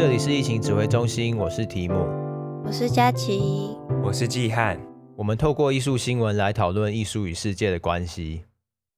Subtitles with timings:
[0.00, 2.08] 这里是疫情指挥中心，我是提姆，
[2.64, 4.80] 我是佳琪，我是季汉。
[5.14, 8.44] 我们透过艺术新闻来讨论艺术与世界的关系。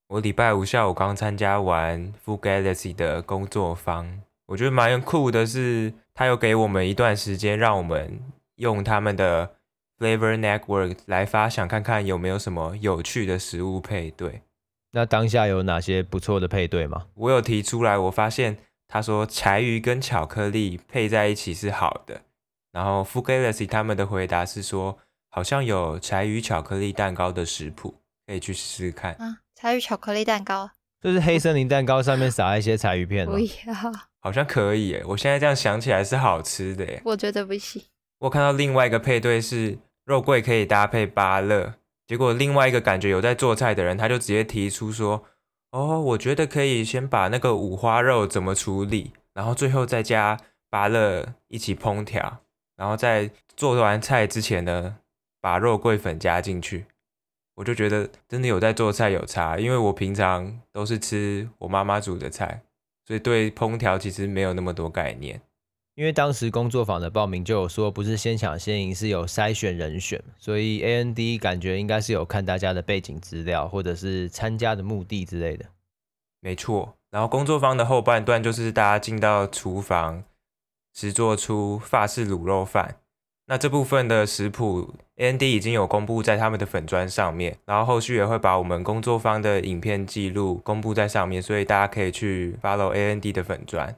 [0.07, 8.21] 我礼拜五下午刚参加完 Full Galaxy 的工作坊，我觉得蛮酷的是，他有给我们一段时间，让我们
[8.55, 9.51] 用他们的
[9.99, 14.43] Flavor Network 来发想，看看有没有什么有趣的食物配对。
[14.93, 17.07] 那当下有哪些不错的配对吗？
[17.15, 18.59] 我有提出来，我发现
[18.93, 22.21] 他说柴鱼跟巧克力配在一起是好的。
[22.73, 24.99] 然后 Full Galaxy 他们的回答是说，
[25.31, 27.95] 好像有柴鱼巧克力蛋糕的食谱，
[28.27, 29.15] 可以去试试看。
[29.15, 30.69] 啊，柴鱼巧克力蛋糕，
[31.01, 33.33] 就是黑森林蛋糕上面撒一些柴鱼片吗？
[33.35, 35.03] 不要， 好像可以耶。
[35.07, 37.01] 我现在这样想起来是好吃的耶。
[37.07, 37.83] 我觉得不行。
[38.19, 41.77] 我看到另外一个配对是肉桂可以搭配芭乐。
[42.07, 45.25] 结果另外一个感觉有在做菜的人，他就直接提出说
[45.73, 50.39] ：“哦，我觉得可以先把那个五花肉怎么处理，然后最后再加
[50.71, 52.41] 芭乐一起烹调，
[52.77, 54.99] 然后在做完菜之前呢，
[55.41, 56.87] 把肉桂粉加进去。”
[57.57, 62.63] 我就觉得真的有在做菜有差，因为我平常都是吃我妈妈煮的菜，
[63.07, 65.41] 所以对烹调其实没有那么多概念。
[65.95, 75.67] 因为当时工作坊的报名就有说，不是先抢先赢，是有筛选人选，所以 AND 感觉应该是有看大家的背景资料，或者是参加的目的之类的。
[76.41, 80.25] 没错，然后工作坊的后半段就是大家进到厨房，
[80.95, 82.97] 制作出法式卤肉饭。
[83.47, 93.95] 那这部分的食谱 AND 已经有公布在他们的粉砖上面，然后后续也会把我们工作坊的影片记录公布在上面，所以大家可以去 follow AND 的粉砖。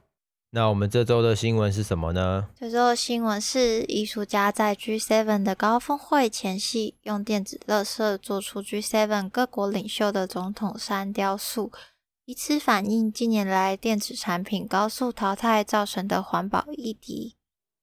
[0.55, 2.47] 那我们这周的新闻是什么呢？
[2.56, 11.72] 这周的新闻是艺术家在 G7 的高峰会前夕，用电子垃圾做出 G7 各国领袖的总统山雕塑，
[12.27, 17.34] 以此反映近年来电子产品高速淘汰造成的环保议题。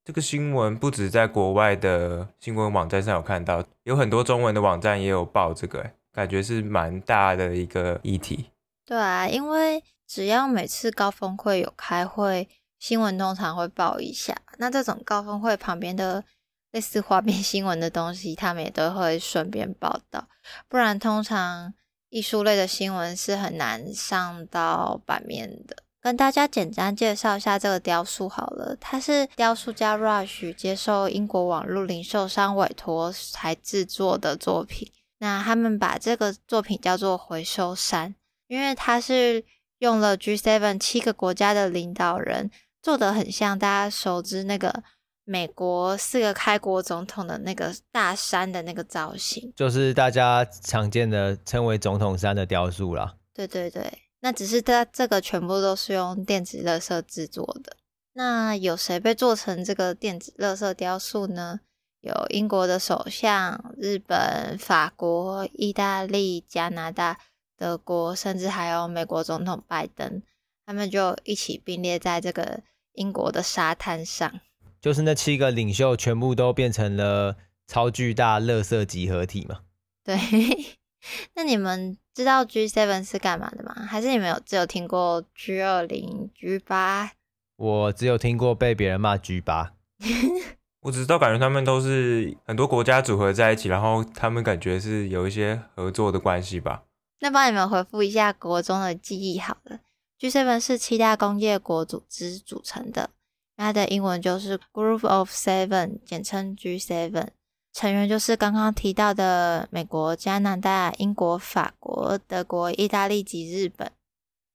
[0.05, 8.45] 这个新闻不止在国外的新闻网站上有看到，有很多中文的网站也有报这个，感觉是蛮大的一个议题。
[8.85, 12.47] 对啊，因为只要每次高峰会有开会。
[12.81, 16.23] 新闻通常会报一下，那这种高峰会旁边的
[16.71, 20.27] 类似花边 新闻的东西，他们也都会顺便报道。
[20.67, 21.71] 不然，通常
[22.09, 25.77] 艺术类的新闻是很难上到版面的。
[26.01, 34.91] 跟大家简单介绍一下这个雕塑好了，它是雕塑家 Rush 接受英国网络零售商委托才制作的作品。
[35.19, 38.15] 那他们把这个作品叫做“回收山”，
[38.49, 39.45] 因为它是
[39.77, 42.49] 用了 G7 七个国家的领导人。
[42.81, 44.83] 做的很像大家熟知那个
[45.23, 53.15] 美国四个开国总统的那个大山的那个造型，就是大家常见的称为总统山的雕塑啦。
[53.31, 57.77] 对对对，那只是它这个全部都是用电子垃圾制作的。
[58.13, 61.59] 那有谁被做成这个电子垃圾雕塑呢？
[62.01, 67.19] 有英国的首相、日本、法国、意大利、加拿大、
[67.55, 70.23] 德国，甚至还有美国总统拜登，
[70.65, 72.63] 他们就一起并列在这个。
[72.94, 74.40] 英国的沙滩上，
[74.81, 77.38] 就是那七个领袖全部都变成了
[77.68, 79.62] 超巨大垃圾集合体嘛？
[80.03, 80.18] 对。
[81.34, 83.74] 那你们知道 G7 是干嘛的吗？
[83.90, 87.09] 还是你们有只有听过 G20、G8？
[87.56, 89.69] 我只有听过被别人骂 G8。
[90.81, 96.84] 我只知道感觉他们都是很多国家组合在一起，然后他们感觉是有一些合作的关系吧。
[97.19, 99.79] 那帮你们回复一下国中的记忆好了。
[100.21, 103.09] G7 是七大工业国组织组成的，
[103.57, 107.29] 它的英文就是 Group of Seven，简称 G7。
[107.73, 113.91] 成员就是刚刚提到的美国、加拿大、英国、法国、德国、意大利及日本。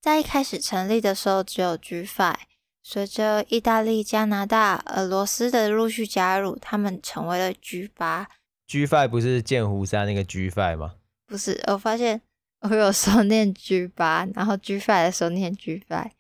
[0.01, 2.37] 在一开始成立的时候只有 G5，
[2.85, 8.27] 随着意大利、加拿大、俄罗斯的陆续加入，他们成为了 G8。
[8.69, 10.95] G5 不是剑湖山那个 G5 吗？
[11.27, 12.21] 不是，我发现。
[12.69, 16.11] 我有时候念 G 八，然后 G five 的时候念 G five，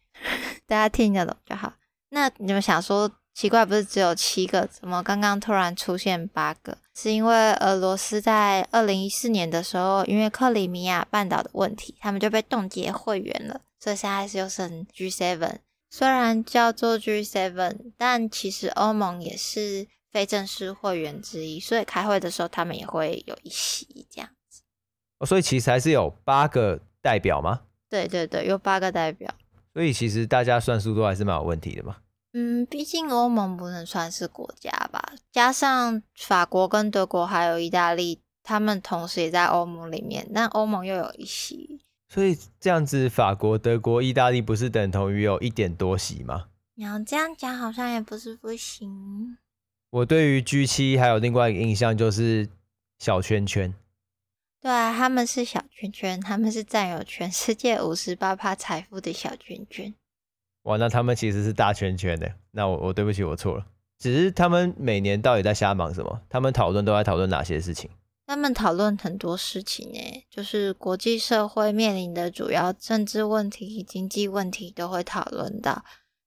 [0.67, 1.73] 大家听得懂就好。
[2.11, 6.79] 那你们想说奇怪，不是只有七个，怎么刚刚突然出现八个？
[6.95, 15.57] 是因为俄罗斯在二零一四年的时候，因为克里米亚半岛的问题，他们就被冻结会员了，所以现在是又剩 G seven。
[15.91, 24.31] 虽然叫做 G seven，但其实欧盟也是非正式会员之一，所以开会的时候他们也会有一席这样。
[25.19, 27.63] 哦，所以其实还是有八个代表吗？
[27.89, 29.33] 对对对，有八个代表。
[29.73, 31.97] 所以其实大家算数都还是蛮有问题的嘛。
[32.33, 41.81] 嗯，毕竟欧盟不能算是国家吧，加上法国跟德国还有意大利，他们同时也在欧盟里面，但欧盟又有一席。
[42.09, 46.49] 所以这样子，法国、德国、意大利不是等同于有一点多席吗？
[46.75, 49.39] 你要这样讲，好像也不是不行。
[49.91, 52.49] 我对于 G 七还有另外一个印象就是
[52.99, 53.73] 小圈圈。
[54.61, 59.94] 对啊，他们是小圈圈，他们是占有全世界五十八趴财富的小圈圈。
[60.62, 62.35] 哇，那他们其实是大圈圈的。
[62.50, 63.67] 那我我对不起，我错了。
[63.99, 66.20] 只是他们每年到底在瞎忙什么？
[66.29, 67.88] 他们讨论都在讨论哪些事情？
[68.26, 75.85] 他们讨论很多事情诶，就是国际社会面临的主要政治问题、经济问题都会讨论到。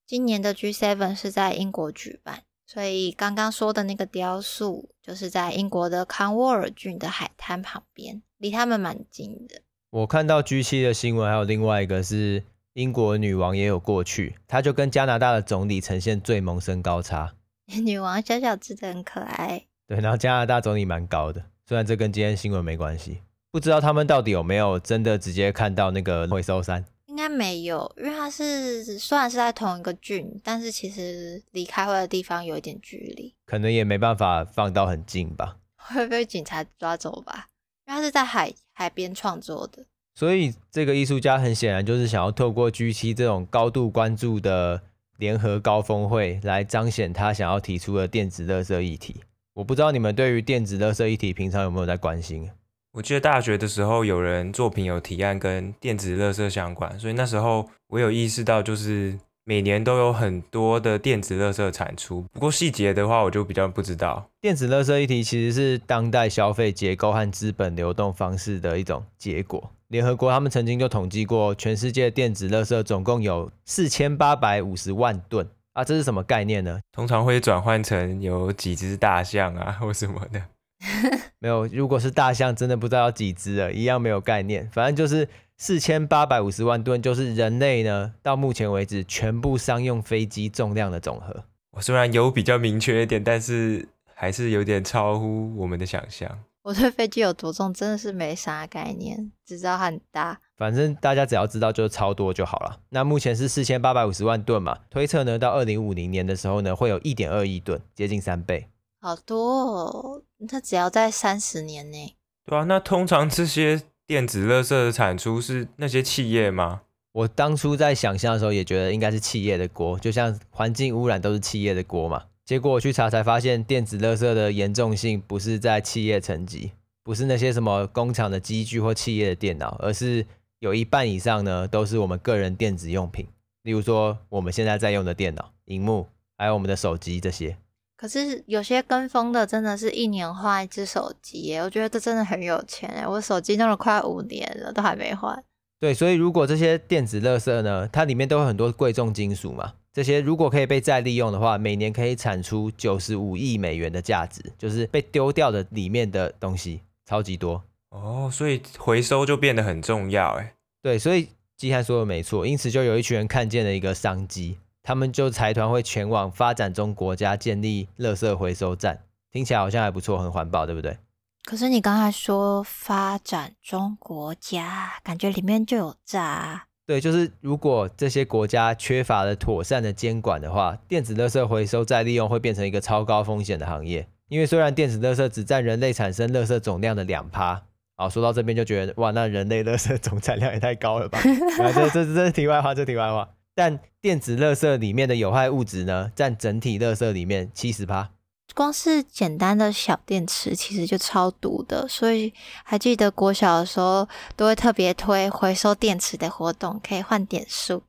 [0.07, 9.63] 今年的 G7 是在英国举办，所以刚刚说的那个雕塑就是在英国的康沃尔郡的海滩旁边，离他们蛮近的。
[9.89, 12.43] 我看到 G 七的新闻，还有另外一个是
[12.73, 17.33] 英国女王也有过去，她就跟加拿大的总理呈现最萌身高差。
[17.83, 19.63] 女王小小只的很可爱。
[19.87, 26.85] 对，然后加拿大总理蛮高的，虽然这跟今天新闻没关系，不知道他们到底有没有真的直接看到那个回收山。
[27.09, 35.57] 应该没有，因为他是虽然是在同一个郡，但是其实离开会的地方有一点距离，可能也没办法放到很近吧。
[35.75, 37.47] 会被警察抓走吧？
[37.87, 39.83] 因为它是在海海边创作的，
[40.13, 44.83] 所以这个艺术家很显然就是想要透过 G7 这种高度关注的
[45.17, 49.23] 联合高峰会来彰显他想要提出的电子垃圾议题。
[49.55, 52.51] 我不知道你们对于电子垃圾议题平常有没有在关心？
[52.91, 62.25] 我记得大学的时候，有人作品有提案跟电子垃圾相关，所以那时候我有意识到，就是每年都有很多的电子垃圾产出。
[62.33, 64.27] 不过细节的话，我就比较不知道。
[64.41, 69.71] 电子垃圾议题其实是当代消费结构和资本流动方式的一种结果。
[69.89, 76.79] 联合国他们曾经就统计过，全世界电子垃圾总共有四千八百五十万吨啊，这是什么概念呢？
[76.91, 80.41] 通常会转换成有几只大象啊，或什么的。
[81.39, 84.69] 没有，如果是大象，真的不知道要几只了，一样没有概念。
[84.71, 85.27] 反正就是
[85.57, 91.43] 四千八百五十万吨，就是人类呢到目前为止全部商用飞机重量的总和。
[91.71, 96.39] 我虽然有比较明确一点，但是还是有点超乎我们的想象。
[96.61, 100.39] 我对飞机有多重真的是没啥概念，只知道很大。
[100.57, 102.79] 反正大家只要知道就是超多就好了。
[102.89, 108.67] 那目前是四千八百五十万吨嘛，推测呢到二零五零年的时候呢会有一点二亿吨，接近三倍。
[109.01, 112.15] 好多哦，它只要在三十年内。
[112.45, 116.81] 对啊，那通常这些电子垃圾的产出是那些企业吗？
[117.13, 122.25] 我当初在想象的时候也觉得应该是企业的锅，就像环境污染都是企业的锅嘛。
[122.45, 126.71] 结果我去查才发现，电子垃圾的严重性不是在企业层级，
[127.03, 130.25] 不是那些什么工厂的机具或企业的电脑，而是
[130.59, 133.27] 有一半以上呢都是我们个人电子用品，
[133.63, 136.07] 例如说我们现在在用的电脑、荧幕，
[136.37, 137.55] 还有我们的手机这些。
[137.99, 143.05] 可是有些跟风的，真的是一年换一只手机耶，我觉得这真的很有钱哎！
[143.05, 145.43] 我手机弄了快五年了，都还没换。
[145.81, 160.53] 对，所以如果这些电子垃圾呢，它里面都有很多贵重金属嘛，这些如果可以被再利用的话，每年可以产出九十五亿美元的价值，就是被丢掉的里面的东西超级多哦，所以回收就变得很重要哎。
[160.81, 164.57] 对，所以基汉说的没错，因此就有一群人看见了一个商机。
[164.81, 170.97] 他们就财团会前往发展中国家建立垃圾回收站，听起来好像还不错，很环保，对不对？
[171.45, 176.65] 可是你刚才说发展中国家，感觉里面就有诈。
[176.85, 184.07] 对，就是如果这些国家缺乏了妥善的监管的话，电子垃圾回收再利用会变成一个超高风险的行业。
[184.27, 187.63] 因为虽然电子垃圾只占人类产生垃圾总量的两趴，
[187.95, 191.19] 啊，说到这边就觉得哇，那人类垃圾总产量也太高了吧？
[191.61, 193.29] 啊，这这这是题外话，这题外话。
[193.59, 198.09] 但电子垃圾里面的有害物质呢，占整体垃圾里面七十趴。
[198.55, 201.85] 光是简单的小电池，其实就超毒的。
[201.85, 207.83] 所以还记得国小的时候，都会特别推回收电池的活动，可以换点数。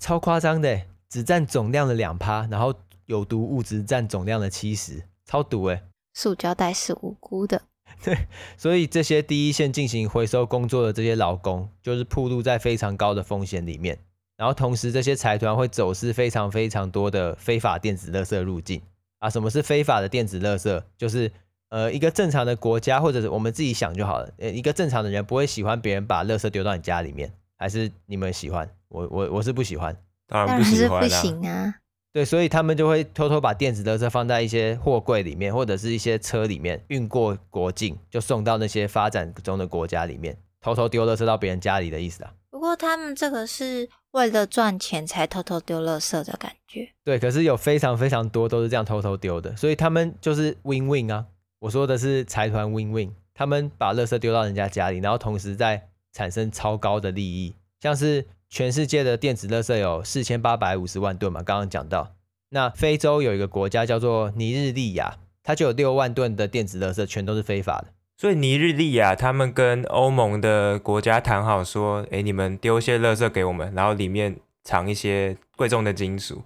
[0.00, 2.72] 超夸张的，只占总量的两趴，然后
[3.06, 5.82] 有毒物质占总量的七十，超毒哎！
[6.14, 7.62] 塑胶袋是无辜的。
[8.04, 13.98] 对，所以这些第一线进行回收工作的这些劳工，就是暴露在非常高的风险里面。
[14.38, 18.80] 然后同时，这些财团会走私非常非常多的非法电子垃圾入境
[19.18, 19.28] 啊。
[19.28, 20.80] 什么是非法的电子垃圾？
[20.96, 21.30] 就是
[21.70, 24.30] 呃，一个正常的国家，或者是我们自己想就好了。
[24.38, 28.70] 呃，一个正常的人不会喜欢别人把垃圾丢到你家里面，还是你们喜欢？
[28.88, 29.94] 我我我是不喜欢，
[30.28, 31.02] 当然不喜欢啊。
[31.02, 31.74] 不行啊。
[32.12, 42.32] 对，所以他们就会偷偷把电子垃圾放在一些货柜里面，或者是一些车里面运过国境，就送到那些发展中的国家里面，偷偷丢垃圾到别人家里的意思啊。
[42.50, 46.88] 不过他们这个是为了赚钱才偷偷丢垃圾的感觉。
[47.04, 51.26] 对，可是有非常非常多都是这样偷偷丢的，所以他们就是 win win 啊。
[51.60, 57.54] 我说的是财团 win win，他们把垃圾丢到人家家里，然后同时在产生超高的利益。
[57.80, 62.14] 像是全世界的电子垃圾有四千八百五十万吨嘛，刚刚讲到。
[62.50, 67.88] 那非洲有一个国家叫做尼日利亚，它就有六万吨的电子垃圾，全都是非法的。
[68.20, 74.34] 所以尼日利亚他们跟欧盟的国家谈好说，哎，你们丢一些垃圾给我们，然后里面
[74.64, 76.42] 藏一些贵重的金属，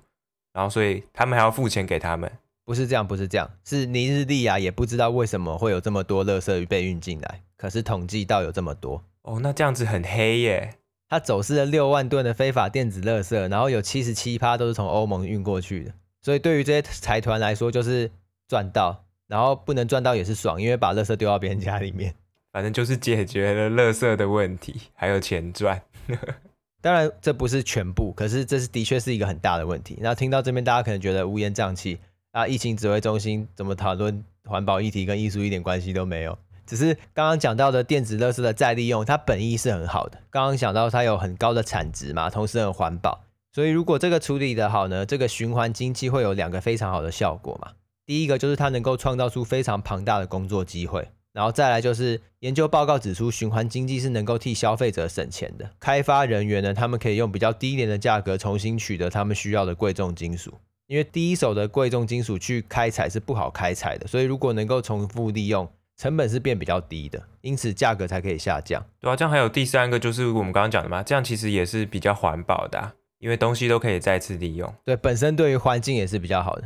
[0.53, 2.31] 然后所以他们还要付钱给他们。
[2.67, 9.03] 不是这样，不是这样，是尼日利亚也不知道为什么会有这么多垃圾被运进来，可是统计到有这么多。
[9.23, 10.75] 哦，那这样子很黑耶。
[11.09, 18.11] 他走私了六万吨的非法电子垃圾，然后有七十七趴都是从欧盟运过去的，所以对于这些财团来说就是
[18.47, 22.15] 赚到，然后不能赚到也是爽，因为把垃圾丢到别人家里面，
[22.53, 25.81] 反正就是解决了垃圾的问题，还有钱赚。
[26.83, 29.97] 当然这不是全部，可是这是的确是一个很大的问题。
[30.03, 31.99] 那听到这边大家可能觉得乌烟瘴气
[32.33, 36.37] 啊，疫情指挥中心怎么讨论环保议题跟艺术一点关系都没有。
[36.67, 40.19] 只是刚刚讲到的电子垃圾的再利用，它本意是很好的。
[40.29, 43.25] 刚刚讲到它有很高的产值嘛，同时很环保，
[43.55, 47.73] 所以如果这个处理得好呢，这个循环经济会有两个非常好的效果嘛。
[48.07, 55.71] 第一个就是它能够创造出非常庞大的工作机会，然后再来就是研究报告指出，循环经济是能够替消费者省钱的。
[55.79, 60.55] 开发人员呢，他们可以用比较低廉的价格重新取得他们需要的贵重金属，
[60.87, 65.69] 因为第一手的贵重金属去开采是不好开采的，所以如果能够重复利用。
[65.99, 68.85] 成本是变比较低的，因此价格才可以下降。
[68.99, 74.75] 对啊，这样还有第三个就是我们刚刚讲的嘛，这样其实也是比较环保的啊，因为东西都可以再次利用。
[74.85, 76.65] 对，本身对于环境也是比较好的。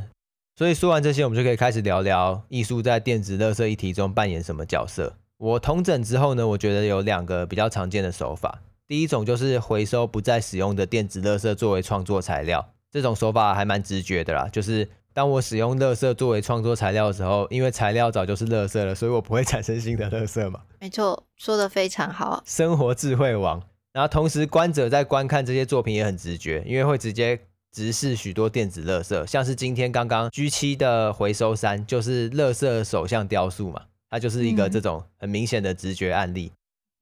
[0.56, 5.14] 所以说完这些，我们就可以开始聊聊艺术在电子垃圾议题中扮演什么角色。
[5.36, 8.62] 我统整之后呢，我觉得有两个比较常见的手法。
[8.88, 14.88] 第一种就是回收不再使用的电子垃圾作为创作材料，这种手法还蛮直觉的啦，就是。
[15.12, 20.60] 当我使用垃圾作为创作材料的时候，因为材料早就是垃圾了，所以我不会 产生新的垃圾嘛。
[20.78, 22.42] 没错，说得非常好。
[22.44, 23.62] 生活智慧王。
[23.94, 27.40] 然后同时，观者在观看这些作品也很直觉，因为会直接
[27.76, 36.50] 直视许多电子垃圾，像是今天刚刚 G 七的回收山，就是垃圾首相雕塑嘛，它就是一个这种很明显的直觉案例。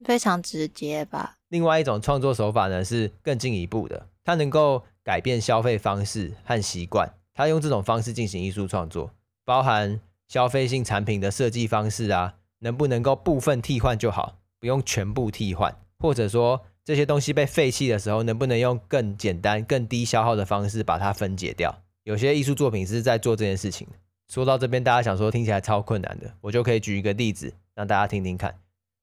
[0.00, 1.36] 嗯，非常直接吧。
[1.50, 7.08] 另外一种创作手法呢，是更进一步的，它能够改变消费方式和习惯。
[7.34, 9.12] 它用这种方式进行艺术创作，
[9.44, 21.82] 包含消费性产品的设计方式啊，能不能够部分替换就好，不用全部替换，或者说这些东西被废弃的时候，能不能用更简单、更低消耗的方式把它分解掉？
[22.02, 23.88] 有些艺术作品是在做这件事情。
[24.28, 28.58] 说到这边，大家想说听起来超困难的，我就可以举一个例子让大家听听看。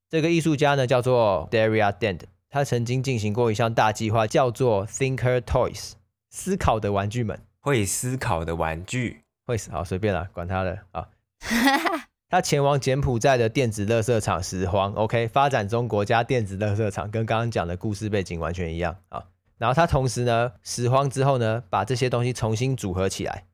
[0.09, 5.93] 这个艺术家呢叫做 Daria Dent，他曾经进行过一项大计划，叫做 Thinker Toys，
[6.29, 7.39] 思考的玩具们。
[7.59, 11.07] 会思考的玩具，会思好随便啦，管他的啊。
[12.31, 19.25] 他前往柬埔寨的电子垃圾场拾荒，OK，发展中国家电子垃圾场跟刚刚讲的故事背景完全一样啊。
[19.57, 23.47] 然后他同时呢，拾荒之后呢，把这些东西重新组合起来，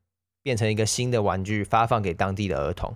[0.43, 2.95] 变成一个新的玩具，发放给当地的儿童。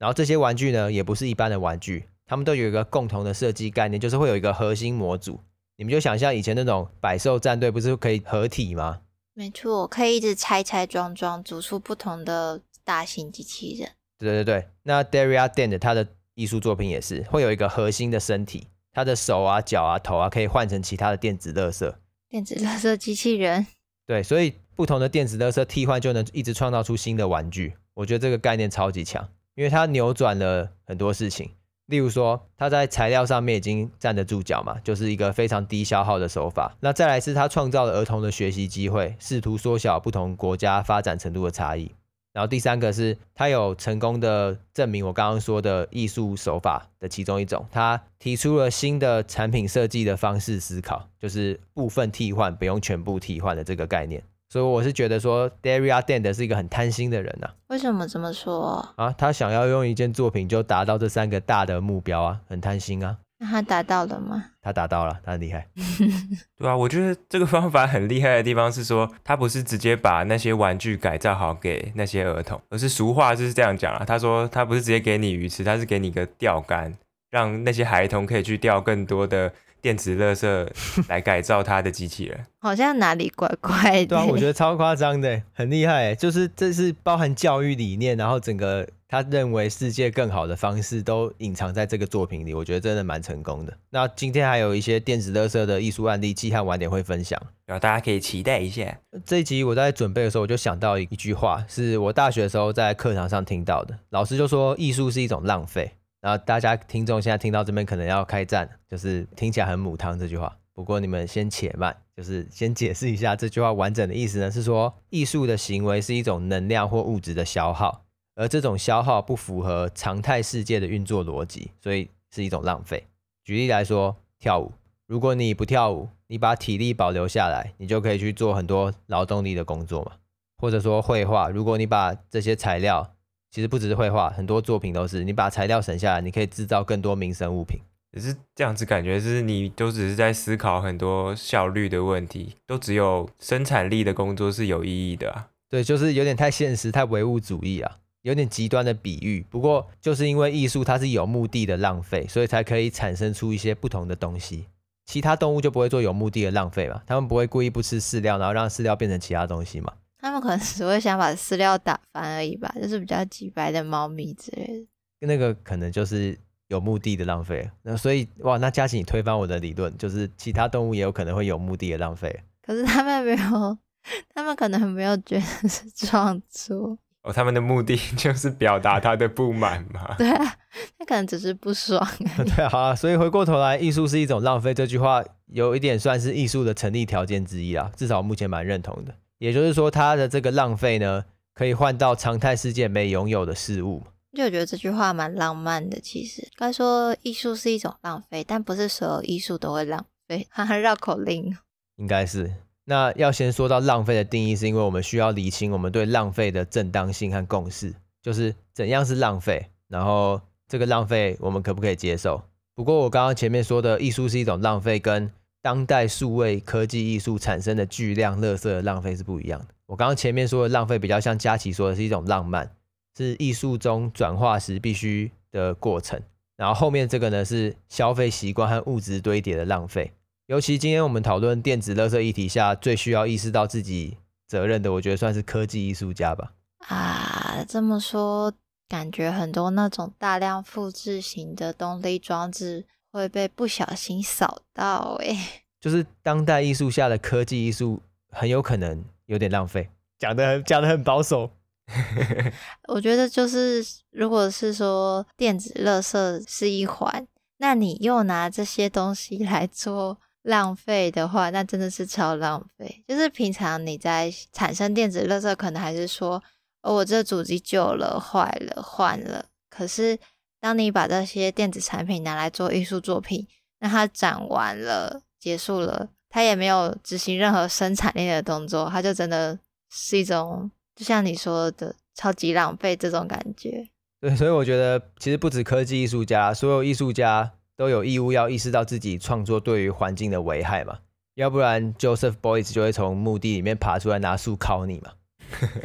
[0.00, 5.38] 然后这些玩具呢，也不是一般的玩具，他们都有一个共同的设计概念，就是会有一个核心模组。
[5.76, 9.02] 你们就想象以前那种百兽战队，不是可以合体吗？
[9.32, 13.92] 没错，可以一直拆拆装装，组出不同的大型机器人。
[14.18, 21.92] 对对对，那 Daria Dent 他的艺术作品也是会有一个核心的身体，他的手啊、脚啊、头啊可以换成其他的电子垃圾。
[22.28, 23.66] 电子垃圾机器人。
[24.06, 27.74] 对，所以不同的电子垃圾替换就能一直创造出新的玩具。
[27.94, 31.50] 我觉得这个概念超级强，因为它扭转了很多事情。
[31.86, 36.74] 例如说，它在材料上面已经站得住脚嘛，就是一个非常低消耗的手法。
[36.80, 41.92] 那再来是它创造了儿童的学习机会，试图缩小不同国家发展程度的差异。
[42.34, 54.20] 然后第三个是他有成功的证明我刚刚说的艺术手法的其中一种，他提出了新的产品设计的方式思考，就是部分替换，不用全部替换的这个概念。
[54.48, 57.54] 所以我是觉得说，Daria Dend 是一个很贪心的人呐、啊。
[57.68, 58.84] 为什么这么说？
[58.96, 63.16] 啊，他想要用一件作品就达到这三个大的目标啊，很贪心啊。
[63.38, 64.44] 那他达到了吗？
[64.62, 65.66] 他达到了，他很厉害。
[66.56, 74.04] 对啊，我觉得这个方法很厉害的地方是说，他不是直接把那些玩具改造好给那些儿童，而是俗话就是这样讲啊。
[74.04, 76.94] 他说他不是直接给你鱼吃，他是给你个钓竿，
[77.30, 79.52] 让那些孩童可以去钓更多的。
[79.84, 80.68] 电子垃圾
[81.10, 84.06] 来改造他的机器人，好像哪里怪怪的。
[84.06, 86.14] 对啊，我觉得超夸张的，很厉害。
[86.14, 92.54] 就是这是包含教育理念，然后整个他认为世界更好的方式都隐藏在这个作品里。
[92.54, 93.76] 我觉得真的蛮成功的。
[93.90, 98.98] 那今天还有一些电子乐色的艺术案例，季汉晚点会分享，然后大家可以期待一下。
[99.24, 105.92] 这一集我在准备的时候，我就想到一句话，是我大学的时候在课堂上听到的，老师就说艺术是一种浪费。
[106.20, 110.56] 然后大家听众现在听到这边可能要开战，就是听起来很母汤这句话。
[110.72, 118.03] 不过你们先且慢，就是先解释一下这句话完整的意思呢，是说艺术的行为是一种能量或物质的消耗，
[118.34, 123.04] 而这种消耗不符合常态世界的运作逻辑，所以是一种浪费。
[123.44, 124.72] 举例来说，跳舞，
[125.06, 130.12] 如果你不跳舞，你把体力保留下来，你就可以去做很多劳动力的工作嘛。
[130.56, 133.14] 或者说绘画，如果你把这些材料，
[133.50, 137.78] 其实不只是绘画，很多作品都是你把材料省下来，你可以制造更多民生物品。
[138.12, 145.48] 只是这样子感觉，是你都只是在思考很多效率的问题，都只有生产力的工作是有意义的啊。
[145.68, 149.44] 对，就是有点太现实、太唯物主义啊，有点极端的比喻。
[149.48, 154.66] 不过就是因为艺术它是有目的的浪费，所以才可以产生出一些不同的东西。
[155.06, 159.92] 其他动物就不会做有目的的浪费嘛，他们不会故意不吃饲料，然后让饲料变成其他东西嘛。
[160.18, 164.86] 他们可能只会想把饲料打翻而已吧，就是比较机掰的猫咪之类的。
[165.26, 166.38] 那个可能就是
[166.68, 167.70] 有目的的浪费。
[167.82, 172.40] 那所以哇，那嘉琪你推翻我的理论，就是其他动物也有可能会有目的的浪费。
[172.62, 173.78] 可是他们没有，
[174.34, 176.98] 他们可能没有觉得是创作。
[177.24, 180.14] 哦，他们的目的 就是表达他的不满嘛。
[180.18, 180.56] 对啊，
[180.98, 182.06] 他可能只是不爽。
[182.54, 189.14] 对啊，所以回过头来，艺术是一种浪费这句话，有一点算是艺术的成立条件之一啊，至少目前蛮认同的。
[189.38, 194.02] 也就是说，他的这个浪费呢，可以换到常态世界没拥有的事物。
[194.36, 195.98] 就我觉得这句话蛮浪漫的。
[196.00, 200.46] 其实该说艺术是一种浪费，但不是所有艺术都会浪费。
[200.50, 201.56] 哈哈，绕口令。
[201.96, 202.52] 应该是。
[202.84, 212.42] 那要先说到浪费的定义，是因为我们需要厘清我们对浪费的正当性和共识，就是怎样是浪费，然后这个浪费我们可不可以接受？
[212.74, 215.30] 不过我刚刚前面说的艺术是一种浪费，跟
[215.62, 219.66] 当代数位科技艺术产生的巨量垃圾的浪费是不一样的。
[219.86, 222.70] 我刚刚前面说的浪费比较像佳琪说的是一种浪漫，
[223.16, 226.20] 是艺术中转化时必须的过程。
[226.56, 230.12] 然后后面这个呢是消费习惯和物质堆叠的浪费。
[230.46, 236.52] 尤其今天我们讨论电子垃圾议题下，最需要意识到自己责任的，我觉得算是科技艺术家吧。
[236.86, 238.52] 啊，这么说
[238.88, 242.86] 感觉很多那种大量复制型的动力装置。
[243.14, 245.38] 会被不小心扫到哎、欸，
[245.80, 251.48] 就是当代艺术下的科技艺术很有可能有点浪费，讲的讲的很保守。
[252.88, 257.24] 我觉得就是，如果是说电子垃圾是一环，
[257.58, 263.04] 那你又拿这些东西来做浪费的话，那真的是超浪费。
[263.06, 266.42] 就是平常你在产生电子垃圾，可能还是说，
[266.80, 270.18] 哦，我这主机旧了、坏了、换了，可是。
[270.60, 273.46] 当你把这些电子产品拿来做艺术作品，
[273.80, 279.58] 那它展完了，结束了，它也没有执行任何生产力的动作，它就真的
[279.90, 283.86] 是一种，就像你说的超级浪费这种感觉。
[284.22, 290.98] 对，所以我觉得其实不止科技艺术家，所有艺术家都有义务要意识到自己创作对于环境的危害嘛，
[291.34, 295.12] 要不然 Joseph Boyce 就会从墓地里面爬出来拿树敲你嘛。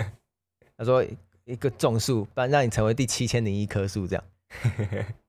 [0.77, 1.03] 他说
[1.45, 4.23] 一个种树，不然让你成为第七千零一棵树这样。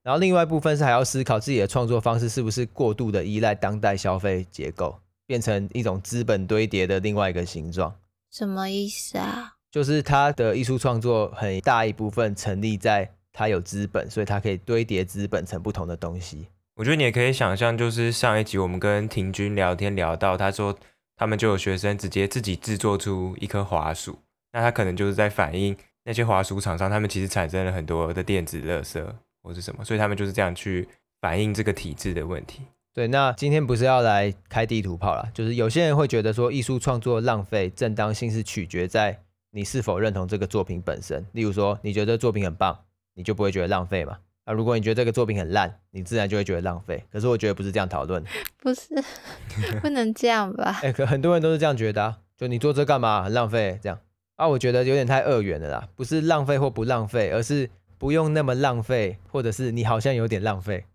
[0.02, 7.94] 然后另外一部分是还要思考自己的创作方式是不是过度的依赖当代消费结构，变成一种资本堆叠的另外一个形状。
[8.30, 9.56] 什么意思啊？
[9.70, 16.46] 就是他的艺术创作很大一部分成立在他有资本，所以他可以堆叠资本成不同的东西。
[16.76, 20.78] 我觉得你也可以想象，就是上一集我们跟廷君聊天聊到，他说
[21.16, 24.18] 他们就有学生直接自己制作出一颗滑鼠，
[24.52, 25.74] 那他可能就是在反映。
[26.04, 29.02] 那些滑鼠厂商，他们其实产生了很多的电子垃圾
[29.42, 30.86] 或是什么，所以他们就是这样去
[31.22, 32.60] 反映这个体制的问题。
[32.92, 39.18] 对，那今天不是要来开地图炮啦，就是有些人会觉得说，艺术创作浪费正当性是取决在
[39.52, 41.24] 你是否认同这个作品本身。
[41.32, 42.76] 例如说，你觉得作品很棒，
[43.14, 44.18] 你就不会觉得浪费嘛？
[44.44, 47.04] 啊，如果你觉得这个作品很烂，你自然就会觉得浪费。
[47.12, 48.24] 可是我觉得不是这样讨论，
[48.58, 48.88] 不是，
[49.82, 50.78] 不能这样吧？
[50.82, 53.22] 哎、欸，可很多人都是这样觉得啊，就你做这干嘛？
[53.24, 53.98] 很浪费这样。
[54.36, 57.68] 啊，我觉得有点太二元了啦，不是浪费或不浪费，而是
[57.98, 60.86] 不用那么浪费，或者是你好像有点浪费，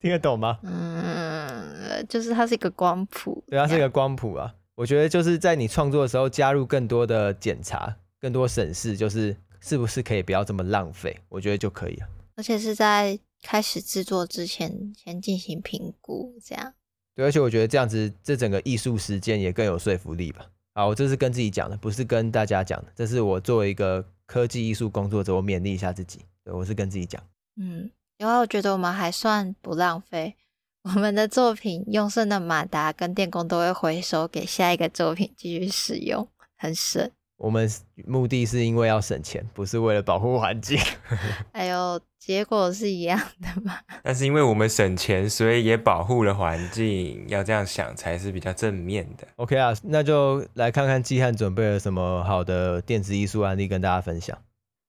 [0.00, 0.60] 听得懂吗？
[0.62, 4.54] 嗯，就是它是一个光谱，对，它是一个光谱啊。
[4.76, 12.06] 我觉得就是在你创作的时候加入更多的检查、更多审视，就是是不是可以不要这么浪费，我觉得就可以了。
[12.36, 16.74] 而且是在开始制作之前先进行评估，这样。
[17.14, 20.44] 对，而且我觉得这样子，这整个艺术实践也更有说服力吧。
[20.74, 22.92] 好，我这是跟自己讲的，不是跟大家讲的。
[22.94, 26.20] 这是我作为一个科技艺术工作者，我勉励一下自己。
[26.44, 27.22] 对，我是跟自己讲。
[27.56, 30.34] 嗯，因为我觉得我们还算不浪费，
[30.82, 37.10] 我们的作品用剩的马达跟电工都会回收给下一个作品继续使用，很省。
[37.36, 37.68] 我们
[38.06, 40.78] 目的是因为要省钱，不是为了保护环境。
[41.52, 43.76] 哎呦，结果是一样的嘛。
[44.04, 49.26] 但是因为我们省钱，所以也保护了环境，要这样想才是比较正面的。
[49.36, 54.38] OK 啊，那就来看看季汉准备了什么好的电子艺术案例跟大家分享。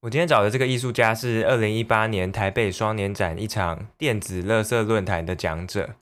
[0.01, 5.95] 我今天找的这个艺术家是二零一八年台北双年展一场电子垃圾论坛的讲者，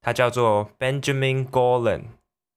[0.00, 1.44] 他叫做 Benjamin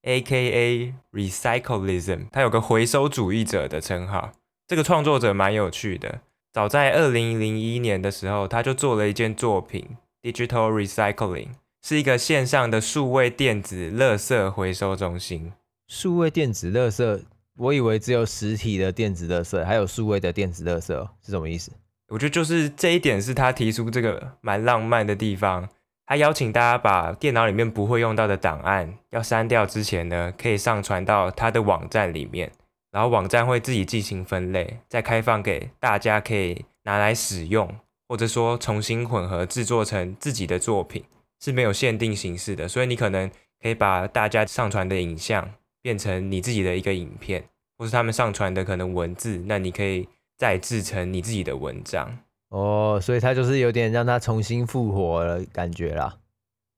[0.03, 0.93] Golan，A.K.A.
[1.11, 4.33] Recyclism，他有个回收主义者的称号。
[4.67, 11.49] 这个创作者蛮有趣的，早在二零零一年的时候，他就做了一件作品，Digital Recycling，
[11.81, 15.53] 是一个线上的数位电子垃圾回收中心。
[15.87, 17.23] 数位电子垃圾。
[17.55, 20.87] 我以为只有实体的电子垃圾，还有数位的电子垃圾，
[21.23, 21.71] 是什么意思？
[22.07, 25.69] 我觉得就是这一点是他提出这个蛮浪漫的地方。
[26.05, 32.51] 他邀请大家把电脑里面不会用到的档案要删掉之前呢，可以上传到他的网站里面，
[32.91, 37.69] 然后网站会自己进行分类，再开放给大家可以拿来使用，
[38.07, 41.03] 或者说重新混合制作成自己的作品，
[41.39, 42.67] 是没有限定形式的。
[42.67, 43.29] 所以你可能
[43.61, 45.53] 可以把大家上传的影像。
[45.83, 47.43] 变成你自己的一个影片，
[47.77, 52.19] 或是他们上传的可能文字，那你可以再制成你自己的文章
[52.53, 52.99] 哦。
[53.01, 56.17] 所以他就是有点让他重新复活了感觉啦。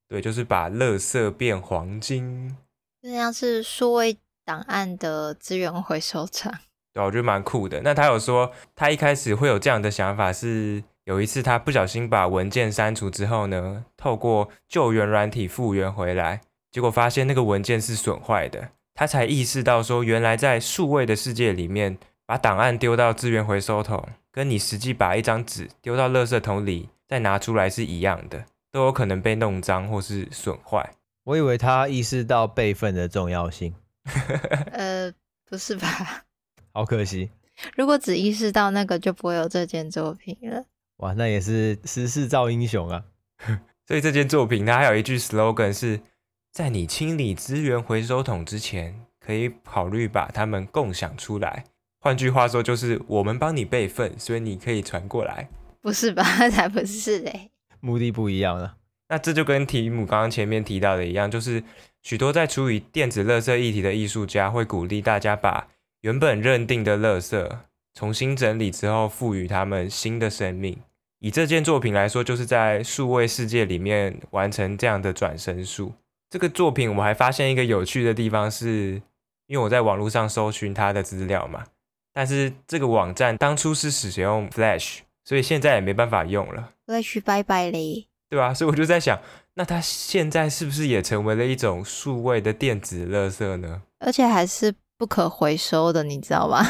[0.08, 2.56] 对，就是把垃圾变黄金，
[3.02, 6.54] 就像是数位档案的资源回收厂。
[6.94, 7.82] 对，我觉得蛮酷的。
[7.82, 18.70] 那他有说，他一开始会有这样的想法，是有一次他不小心把文件删除之后呢，透过救援软体复原回来，结果发现那个文件是损坏的。
[18.94, 30.91] 他才意识到，说原来在数位的世界里面，把档案丢到资源回收桶，跟你实际把一张纸丢到垃圾桶里再拿出来是一样的，都有可能被弄脏或是损坏。
[31.24, 33.74] 我以为他意识到备份的重要性。
[34.74, 35.10] 呃，
[35.50, 36.26] 不是吧？
[36.74, 37.32] 好可惜。
[37.78, 40.65] 如果只意识到那个，就不会有这件作品了。
[40.98, 43.06] 哇，那也是时势造英雄啊。
[43.88, 46.02] 所以这件作品它还有一句 slogan 是。
[46.52, 51.65] 在你清理资源回收桶之前，可以考虑把它们共享出来。
[52.06, 55.50] 换句话说，就是我们帮你备份，所以你可以传过来。
[55.82, 56.24] 不是吧？
[56.52, 57.50] 才不是嘞！
[57.80, 58.76] 目的不一样了。
[59.10, 61.63] 那这就跟提姆刚刚前面提到的一样，就是
[62.04, 65.68] 许多在处理电子垃圾议题的艺术家会鼓励大家把
[66.02, 67.58] 原本认定的垃圾
[67.96, 70.78] 重新整理之后，赋予他们新的生命。
[71.22, 75.91] 以这件作品来说，就是在数位世界里面完成这样的转生术。
[76.30, 79.02] 这个作品我还发现一个有趣的地方是，是
[79.48, 81.63] 因为我在网络上搜寻它的资料嘛，
[82.15, 86.71] 但是这个网站当初是使用 Flash，所以现在也没办法用了。
[86.88, 88.54] Flash 拜拜嘞，对吧？
[88.54, 89.19] 所以我就在想，
[89.56, 93.82] 那它现在是不是也成为了一种数位的电子垃圾呢？
[93.99, 96.65] 而且还是不可回收的，你知道吗？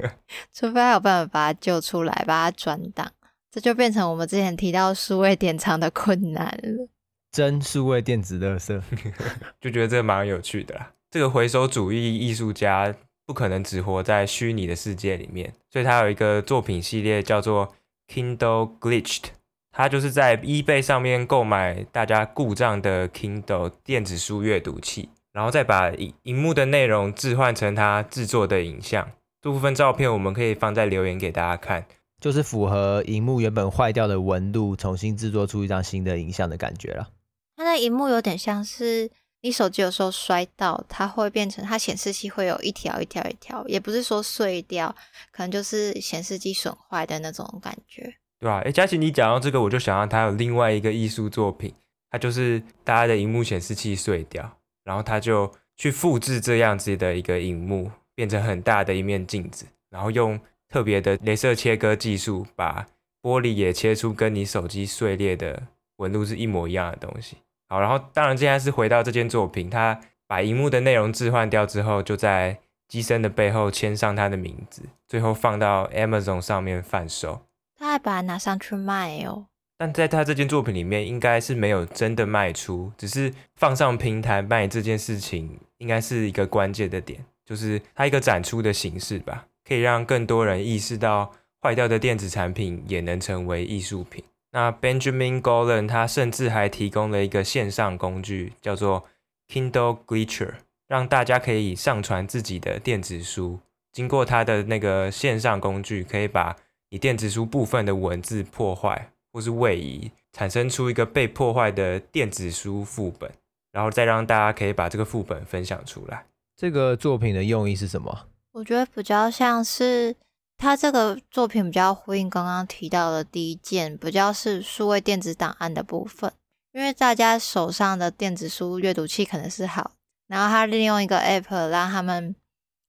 [0.52, 3.10] 除非还有办法把它救出来，把它转档，
[3.50, 6.88] 这就变成我们之前提到数位典藏的困难了。
[7.32, 8.78] 真数位电子垃圾，
[9.62, 10.92] 就觉得这个蛮有趣的啦。
[11.10, 12.94] 这个回收主义艺术家
[13.30, 17.72] 不可能只活在虚拟的世界里面，所以他有一个作品系列叫做
[18.12, 19.26] Kindle Glitched。
[19.70, 25.92] 他就是在 eBay 上面购买大家故障的 Kindle 电子书阅读器，然后再把
[26.24, 29.08] 荧幕的内容置换成他制作的影像。
[29.40, 31.86] 这部分照片我们可以放在留言给大家看。
[32.20, 37.10] 就是符合荧幕原本坏掉的纹路，重新制作出一张新的影像的感觉了。
[37.54, 39.08] 它的荧幕有点像是
[39.42, 44.94] 你手机有时候摔到，它会变成它显示器会有一条一条一条，也不是说碎掉，
[45.32, 48.60] 可能就是显示器损坏的那种感觉，对啊？
[48.64, 51.74] 哎，佳琪，你讲到这个，我就想到它有另外一个艺术作品，
[52.10, 62.86] 它就是大家的荧幕显示器碎掉，然后他就去复制这样子的一个荧幕，变成很大的一面镜子，然后用特别的镭射切割技术，把
[63.22, 65.62] 玻璃也切出跟你手机碎裂的
[65.96, 67.38] 纹路是一模一样的东西。
[67.70, 77.42] 好，然后当然现在是回到这件作品，他把荧幕的内容置换掉之后，就在机身的背后签上他的名字，最后放到 Amazon 上面贩售。
[77.78, 79.46] 他还把它拿上去卖哦。
[79.78, 91.30] 但在他这件作品里面，应该是没有真的卖出，只是放上平台卖这件事情，应该是一个关键的点，就是它一个展出的形式吧，可以让更多人意识到
[91.62, 94.24] 坏掉的电子产品也能成为艺术品。
[94.52, 99.04] 那 Benjamin Golan 他甚至还提供了一个线上工具，叫做
[99.48, 100.54] Kindle Glitcher，
[100.88, 103.60] 让大家可以上传自己的电子书。
[103.92, 106.56] 经过他的那个线上工具，可以把
[106.90, 113.30] 你电子书部分的文字破坏或是位移，产生出一个被破坏的电子书副本，
[113.72, 116.26] 然后再让大家可以把这个副本分享出来。
[116.56, 118.26] 这个作品的用意是什么？
[118.52, 120.14] 我觉得比较像是
[120.60, 126.30] 他这个作品比较呼应刚刚提到的第一件，比较是数位电子档案的部分。
[126.72, 129.92] 因为大家手上的电子书阅读器可能是好，
[130.28, 132.36] 然后他利用一个 app 让他们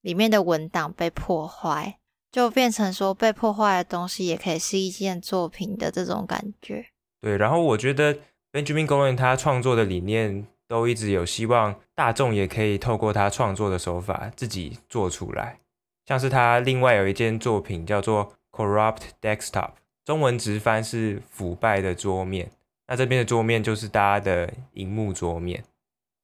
[0.02, 1.98] 里面的文档被破坏，
[2.30, 6.86] 就变成说被破坏的东西也可以是一件作品的这种感觉。
[7.22, 8.18] 对，然后我觉得
[8.52, 15.60] Benjamin Golan 他创作的理念都一直有希望大众也可以透过他创作的手法自己做出来，
[16.06, 19.72] 像是他另外有一件作品叫做 Corrupt Desktop，
[20.04, 22.52] 中文直翻是腐败的桌面。
[22.88, 25.64] 那这边的桌面就是大家的荧幕桌面，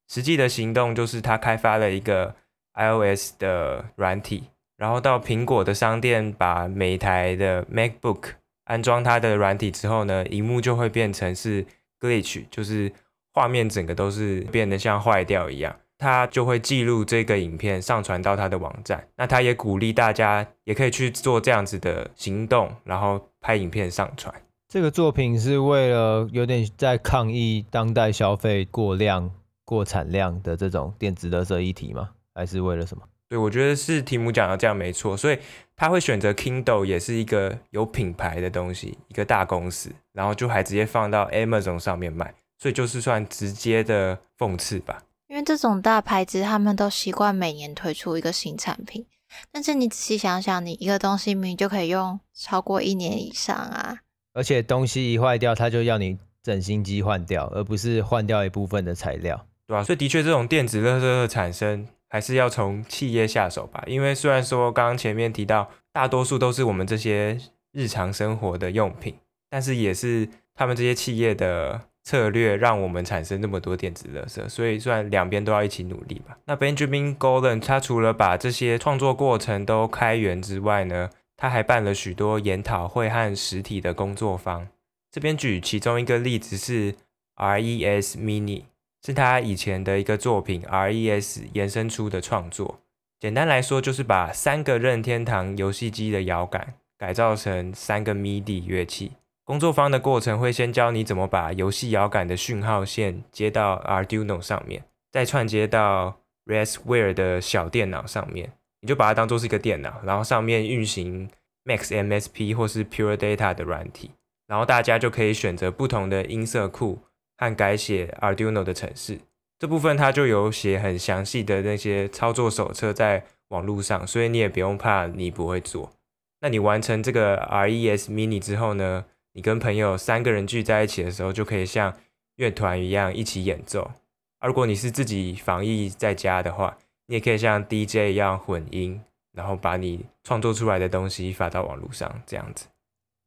[0.09, 2.35] 实际的行动就是他开发了一个
[2.73, 8.31] iOS 的软体，然后到苹果的商店把每一台的 MacBook
[8.65, 11.65] 安装它的软体之后呢，荧幕就会变成是
[12.01, 12.91] glitch，就是
[13.31, 19.07] 画面整个都是变得像坏掉一样，他就会记录这个影片上传到他的网站。
[19.15, 24.33] 那他也鼓励大家也可以去做这样子的行动，然后拍影片上传。
[24.67, 29.31] 这个作品是为了有点在抗议当代消费过量、
[29.63, 32.09] 过产量的这种电子垃圾议题吗？
[32.35, 33.03] 还是为了什么？
[33.29, 35.39] 对，我觉得是题目讲的这样没错，所以
[35.75, 45.01] 他会选择 Kindle 也是一个有品牌的东西，一个大公司，然后就还直接放到 Amazon 上面卖，所以就是算直接的讽刺吧。
[45.37, 49.05] 因为这种大牌子他们都习惯每年推出一个新产品，
[49.51, 53.99] 但是你仔细想想，你一个东西明明就可以用超过一年以上啊。
[54.33, 59.83] 而且东西一坏掉，他就要你整新机换掉，而不是换掉一部分的材料，对吧？
[59.83, 63.83] 所以的确，这种电子垃圾的产生还是要从企业下手吧。
[63.85, 67.39] 因为虽然说刚刚前面提到，大多数都是我们这些
[67.71, 69.15] 日常生活的用品，
[69.51, 74.47] 但是也是他们这些企业的策略，让我们产生那么多电子垃圾。
[74.47, 76.37] 所以算两边都要一起努力吧。
[76.45, 84.69] 那 Benjamin Golan 他除了把这些创作过程都开源之外呢，他还办了许多研讨会和实体的工作坊。
[85.11, 86.95] 这边举其中一个例子是
[87.35, 88.63] RES Mini，
[89.05, 92.79] 是他以前的一个作品 RES 延伸出的创作。
[93.19, 99.11] 简单来说，就是把三个任天堂游戏机的摇杆改造成三个 MIDI 乐器。
[99.47, 108.51] 工作坊的过程会先教你怎么把游戏摇杆的讯号线接到 Arduino 上面，再串接到 Raspberry 的小电脑上面。
[108.81, 111.29] 你就把它当做是一个电脑，然后上面运行
[111.63, 114.11] Max MSP 或是 Pure Data 的软体，
[114.47, 116.99] 然后大家就可以选择不同的音色库
[117.37, 119.21] 和改写 Arduino 的程式。
[119.57, 125.93] 这部分它就有写很详细的那些操作手册在网络上，所以你也不用怕你不会做。
[126.41, 129.05] 那你完成这个 RES Mini 之后呢，
[129.37, 131.93] 你跟朋友三个人聚在一起的时候，就可以像
[132.37, 133.91] 乐团一样一起演奏。
[134.39, 138.99] 而如果你是自己防疫在家的话，你也可以像 DJ 一样混音，
[139.33, 142.65] 然后把你创作出来的东西发到网络上，这样子。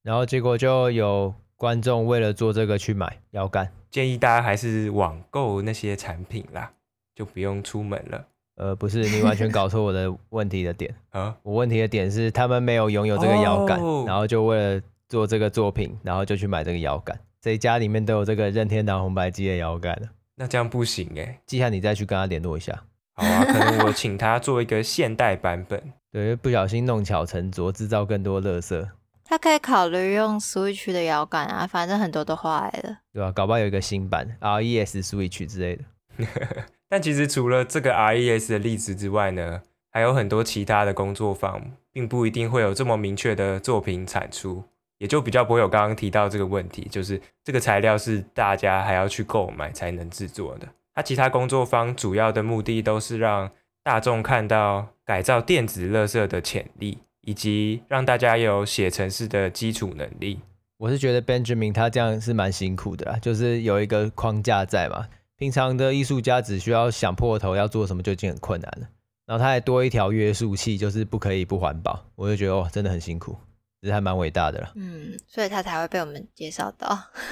[0.02, 6.72] 然后结果就有观众为了做这个去买摇杆，建议大家还是网购那些产品啦，
[7.14, 8.26] 就不用出门了。
[8.56, 11.36] 呃，不是，你完全搞错我的问题的点 啊！
[11.44, 17.18] 我问题的点是他们没有拥有这个摇杆，哦，然后就为了做这个作品，然后就去买这个摇杆。
[17.42, 21.40] 这一家里面都有这个任天堂红白机的摇杆了，那这样不行哎！
[21.44, 22.84] 季汉，你再去跟他联络一下。
[23.14, 25.82] 好啊，可能我请他做一个现代版本。
[26.12, 28.88] 对，不小心弄巧成拙，制造更多垃圾。
[29.24, 33.32] 他可以考虑用 Switch 的摇杆啊，反正很多都坏了，对吧、啊？
[33.32, 35.84] 搞不好有一个新版 RES Switch 之类的。
[36.88, 44.64] 但其实除了这个 RES 的例子之外呢，还有很多其他的工作坊，并不一定会有这么明确的作品产出，
[45.00, 50.68] 也就比较不会有刚刚提到这个问题，就是这个材料是大家还要去购买才能制作的。
[50.94, 53.50] 他其他工作方主要的目的都是让
[53.82, 60.40] 大众看到改造电子垃圾的潜力，以及让大家有写程式的基础能力。
[60.76, 65.08] 我是觉得 Benjamin 他这样是蛮辛苦的啦，就是有一个框架在嘛。
[65.38, 68.88] 平常的艺术家只需要想破头要做什么就已经很困难了，
[69.24, 72.04] 然后他还多一条约束器，就是不可以不环保。
[72.14, 73.38] 我就觉得哦，真的很辛苦，
[73.80, 74.72] 其实还蛮伟大的啦。
[74.74, 76.88] 嗯，所以他才会被我们介绍到。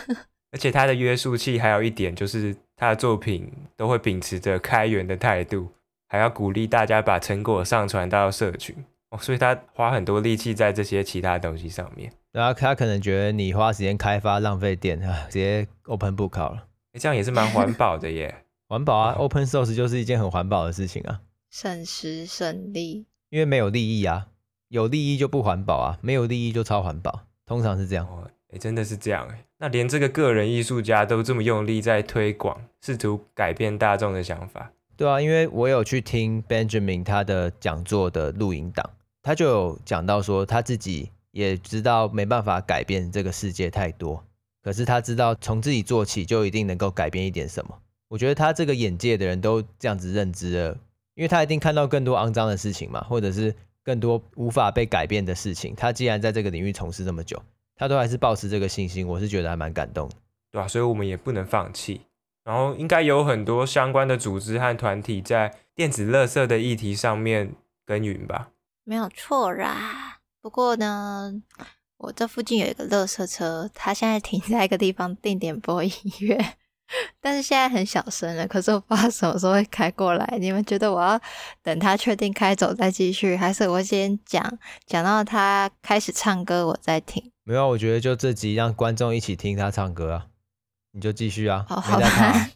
[0.50, 5.68] 而且他的约束器还有一点，就是他的作品都会秉持着开源的态度，
[6.08, 8.74] 还要鼓励大家把成果上传到社群
[9.10, 12.10] 哦，所以他花很多力气在这些其他东西上面。
[12.32, 16.66] 然后他可能觉得你花时间开发浪费电啊， 直接 open book 好了。
[16.98, 18.34] 这样也是蛮环保的耶。
[18.68, 23.06] 环保啊，open source 就是一件很环保的事情啊，省时省力。
[23.30, 24.28] 因为没有利益啊，
[24.68, 28.06] 有利益就不环保啊，没有利益就超环保，通常是这样。
[28.06, 29.44] 哦哎，真的是这样哎！
[29.58, 38.88] 那连这个个人艺术家都这么用力在推广，试图改变大众的想法，对啊，因为我有去听 Benjamin 他的讲座的录音档，
[39.22, 44.24] 他就有讲到说他自己也知道没办法改变这个世界太多，
[44.62, 47.78] 可是他知道从自己做起就一定能够改变一点什么。
[48.08, 50.78] 我觉得他这个眼界的人都这样子认知了，
[51.16, 53.54] 因为他一定看到更多肮脏的事情嘛，或者是
[53.88, 55.74] 更多无法被改变的事情。
[55.74, 57.42] 他既然在这个领域从事这么久，
[57.74, 60.16] 他都还是保持这个信心，我是觉得还蛮感动的，
[60.52, 60.68] 对吧、啊？
[60.68, 62.02] 所以我们也不能放弃。
[62.44, 67.54] 然后应该有很多相关的组织和团体在电子垃圾的议题上面
[67.86, 68.50] 耕耘吧？
[68.84, 70.18] 没有错啦。
[70.42, 71.32] 不过呢，
[71.96, 76.36] 我这附近有一个垃圾车，它现在停在一个地方定点播音乐，
[77.20, 78.46] 但是现在很小声了。
[78.46, 80.38] 可是我不知道什么时候会开过来。
[80.38, 81.20] 你们觉得我要
[81.62, 87.32] 等他确定开走再继续，还是我先讲讲到他开始唱歌我再听？
[87.44, 90.26] 没有，我觉得就这集让观众一起听他唱歌啊。
[90.92, 92.50] 你就继续啊，好好吧。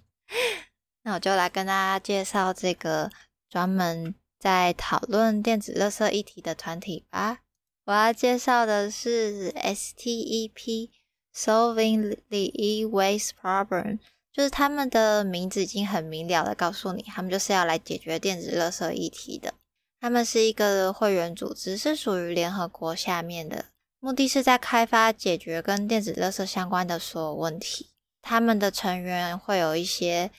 [1.05, 3.11] 那我就来跟大家介绍这个
[3.51, 7.39] 专门在讨论电子垃圾议题的团体吧。
[7.85, 10.91] 我要介绍的是 STEP
[11.35, 13.99] Solving the E-Waste Problem，
[14.33, 19.55] 就是他们的名字已经很明了的告诉你，他们就是要来解决电子垃圾议题的。
[20.01, 23.67] 他们是一个会员组织，是属于联合国下面的，
[24.01, 27.91] 目的是在开发解决跟电子垃圾相关的所有问题。
[28.21, 30.31] 他们的成员会有一些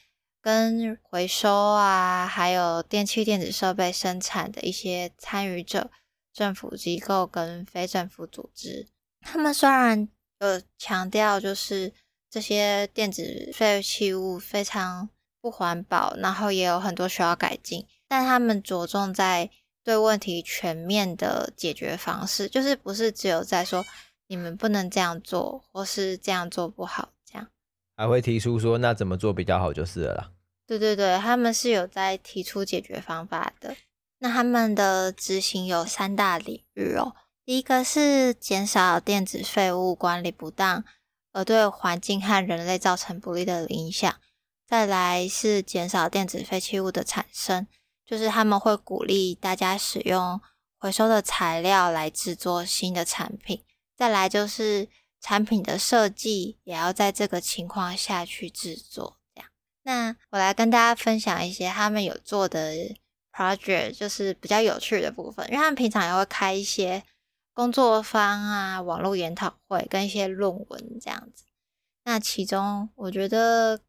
[0.41, 5.91] 跟回收啊，还有电器电子设备生产的一些参与者、
[6.33, 8.87] 政府机构跟非政府组织。
[9.21, 11.93] 他们虽然有强调就是
[12.33, 15.07] 这些电子废弃物非常
[15.39, 19.51] 不环保，然后也有很多需要改进，但他们着重在
[19.83, 23.85] 对问题全面的解决方式，就是不是只有在说
[24.25, 27.47] 你们不能这样做，或是这样做不好这样。
[27.95, 30.31] 还会提出说，那怎么做比较好就是了啦。
[30.65, 33.75] 对对对，他们是有在提出解决方法的。
[34.17, 37.13] 那他们的执行有三大领域哦。
[37.45, 40.83] 第一个是减少电子废物管理不当，
[41.33, 44.15] 而对环境和人类造成不利的影响。
[44.65, 47.67] 再来是减少电子废弃物的产生，
[48.05, 50.39] 就是他们会鼓励大家使用
[50.77, 53.65] 回收的材料来制作新的产品。
[53.97, 54.87] 再来就是。
[55.25, 59.49] 产品的设计也要在这个情况下去制作，这样。
[59.83, 62.75] 那我来跟大家分享一些他们有做的
[63.31, 67.01] project，就是比较有趣的部分，因为他们平常也会开一些
[67.53, 71.45] 工作坊啊、网络研讨会跟一些论文这样子。
[72.03, 73.79] 那其中我觉得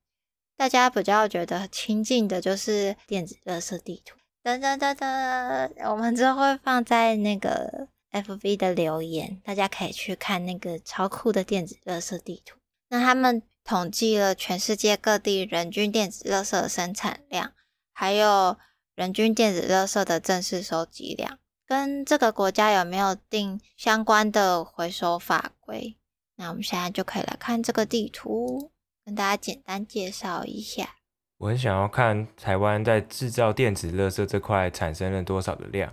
[0.56, 7.88] 大家比较觉得亲近的就是电子垃圾地图，噔噔噔噔，我们之后会放在那个。
[8.14, 12.56] FB 的留言，大家可以去看那个超酷的电子垃圾地图。
[12.86, 17.52] 那他们统计了全世界各地人均电子垃圾的生产量，
[17.92, 18.56] 还有
[18.94, 25.96] 人均电子垃圾的正式收集量，跟这个国家有没有定相关的回收法规。
[26.36, 28.70] 那我们现在就可以来看这个地图，
[29.04, 30.96] 跟大家简单介绍一下。
[31.38, 35.92] 我很想要看台湾在制造电子垃圾这块产生了多少的量。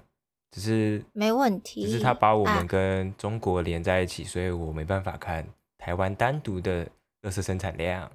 [0.51, 6.85] 只是没问题，只是它把我们跟中国连在一起，啊、所以我没办法看台湾单独的
[7.21, 8.11] 垃圾生产量。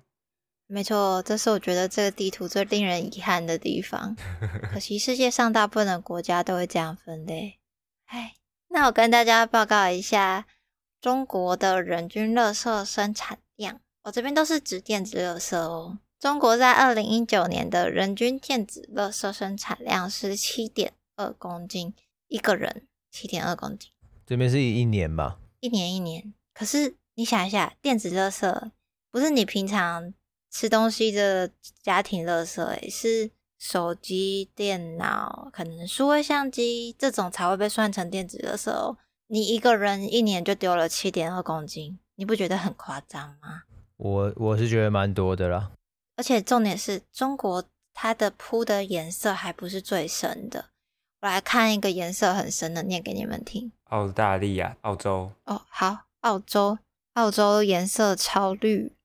[0.68, 4.16] 没错，这是我觉得这个地图最令人遗憾的地方。
[4.72, 7.58] 可惜世界上大部分的国家都会这样分类。
[8.06, 8.34] 哎，
[8.68, 10.46] 那我跟大家报告一下
[11.00, 13.80] 中国的人均垃圾生产量。
[14.02, 15.98] 我这边都是指电子垃圾哦。
[16.18, 21.94] 中国在二零一九年的人均电子垃圾生产量是七点二公斤。
[22.28, 23.88] 一个人七点二公斤，
[24.26, 25.38] 这边是一年吧？
[25.60, 26.34] 一年一年。
[26.52, 28.70] 可是你想一下，电子垃圾
[29.12, 30.12] 不是你平常
[30.58, 31.50] 吃东西的
[31.82, 38.96] 家庭垃圾，诶，是手机、电脑、可能数位相机这种才会被算成电子垃圾哦。
[39.26, 43.64] 你一个人一年就丢了七点二公斤，你不觉得很夸张吗？
[43.98, 45.72] 我我是觉得蛮多的啦。
[46.16, 50.70] 而且重点是中国它的铺的颜色还不是最深的。
[51.20, 53.70] 我来看一个颜色很深的，念给你们听。
[53.90, 55.30] 澳大利亚、澳洲。
[55.44, 56.78] 哦，好，澳洲，
[57.12, 58.95] 澳洲颜色超绿，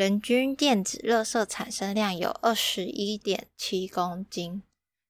[0.00, 4.62] 人均电子垃圾产生量有二十一点七公斤。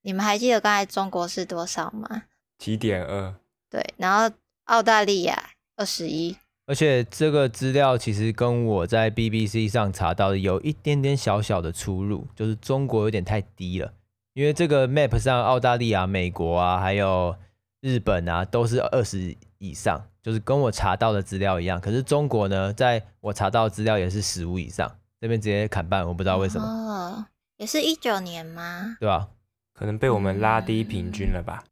[0.02, 2.24] 你们还记得刚才中国是多少吗？
[2.58, 3.36] 七点二。
[3.70, 4.34] 对，然后
[4.64, 6.36] 澳大利亚二十一。
[6.66, 13.92] 而且这个资料其实跟我在 BBC 上查到的有一点点小小的出入，就是中国有点太低了。
[14.32, 17.36] 因为这个 map 上，澳大利亚、美国啊，还有
[17.80, 21.80] 日本啊，都是二十以上，就是跟我查到的资料一样。
[21.80, 26.66] 可是中国呢，在我查到的资料也是十五以上，这边直接砍半，我不知道为什么。
[26.66, 27.26] 哦，
[27.56, 28.96] 也是一九年吗？
[29.00, 29.28] 对吧？
[29.72, 31.64] 可能被我们拉低平均了吧？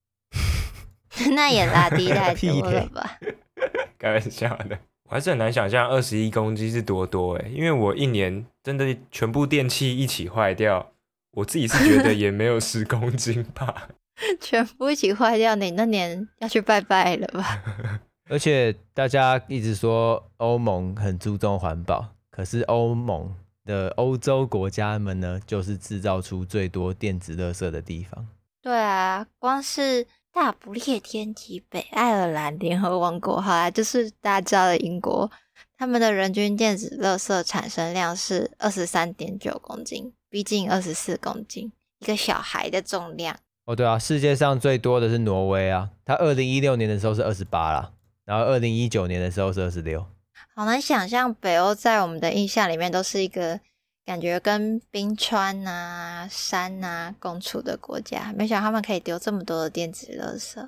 [1.34, 3.18] 那也拉低太多了吧？
[3.98, 10.92] 开玩笑的，我还是很难想象二十一公斤是多多哎，因为我一年真的全部电器一起坏掉，
[11.32, 13.88] 我自己是觉得也没有十公斤吧。
[14.40, 17.62] 全部一起坏掉，你那年要去拜拜了吧？
[18.28, 28.28] 而且大家一直说欧盟很注重环保，可是欧盟的欧洲国家们呢，就是制造出最多电子垃圾的地方。
[28.60, 30.06] 对啊，光是。
[30.30, 35.28] 大不列颠及北爱尔兰联合王国，好啦，就是大家知道的英国，
[35.76, 43.34] 他们的人均电子垃圾产生量是二十三点九公斤，逼近二十四公斤，一个小孩的重量。
[43.68, 47.92] 哦，对啊，世界上最多的是挪威啊，它二零一六年的时候是二十八啦，
[48.24, 50.06] 然后二零一九年的时候是二十六。
[50.54, 53.60] 好难想象，北欧在我们的印象里面都是一个。
[54.06, 60.66] 感觉跟冰川啊、山啊共处的国家，没想到他们可以丢这么多的电子垃圾。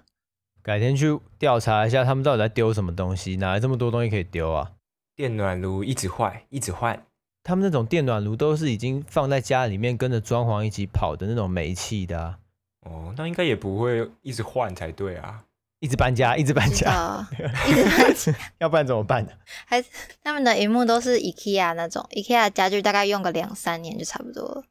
[0.62, 3.36] 改天去调查一下，他们到底在丢什么东西？
[3.36, 4.72] 哪来这么多东西可以丢啊？
[5.16, 7.02] 电暖炉一直坏，一直换。
[7.42, 12.38] 他们那种电暖炉都是已经放在家里面跟着装潢一起跑的那种煤气的啊。
[12.82, 15.44] 哦，那应该也不会一直换才对啊。
[15.82, 17.26] 一直搬家，一直搬家，
[17.66, 19.32] 一直搬家， 要不然怎么办呢？
[19.64, 19.88] 还是
[20.22, 24.64] 他们的荧幕都是 IKEA 那种，IKEA 家具大概用个两三年就差不多了，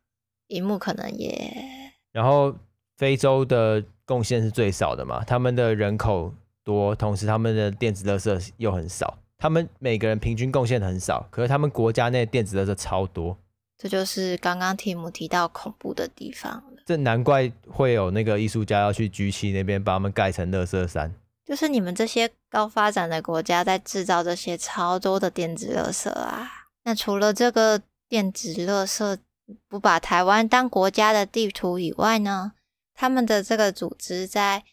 [0.50, 1.92] 荧幕可能也。
[2.12, 2.56] 然后
[2.96, 6.32] 非洲的贡献是最少的嘛，他们的人口
[6.64, 13.36] 多，同时他们的电子垃圾又很少，他们每个人平均贡献很少，可是他们国家内电子垃圾超多。
[13.80, 16.79] 这就是刚刚提姆提到恐怖的地方了。
[16.90, 21.14] 这难怪会有那个艺术家要去 G7 那边把他们盖成乐色山。
[21.46, 26.50] 就是你们这些高发展的国家在制造这些超多的电子垃圾啊。
[26.86, 29.20] 那除了这个电子垃圾
[29.68, 32.54] 不把台湾当国家的地图以外呢，
[32.96, 34.64] 他们的这个组织在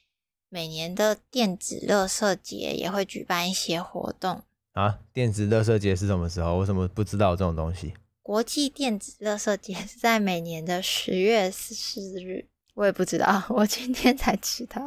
[0.49, 4.43] 每年的电子垃圾节也会举办一些活动
[4.73, 5.01] 啊。
[5.13, 6.57] 电子垃圾节是什么时候？
[6.57, 7.93] 我怎么不知道这种东西？
[8.27, 14.85] 国际电子垃圾节是在每年的十月十四日，我也不知道， 我今天才知道。